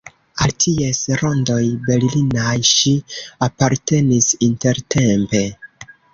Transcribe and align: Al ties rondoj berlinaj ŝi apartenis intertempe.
Al 0.43 0.51
ties 0.63 1.01
rondoj 1.19 1.59
berlinaj 1.89 2.55
ŝi 2.71 2.95
apartenis 3.49 4.33
intertempe. 4.49 5.45